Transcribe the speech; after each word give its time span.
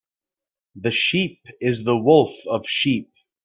The 0.73 0.89
sheep 0.89 1.41
is 1.59 1.83
the 1.83 1.95
wolf 1.95 2.33
of 2.47 2.65
sheep. 2.67 3.11